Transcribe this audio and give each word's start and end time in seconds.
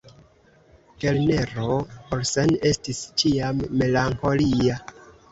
Kelnero 1.01 1.75
Olsen 2.17 2.53
estis 2.69 3.01
ĉiam 3.23 3.61
melankolia. 3.83 4.79